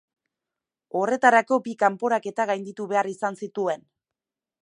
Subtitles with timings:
[1.01, 3.87] Horretarako bi kanporaketa gainditu behar izan zituen.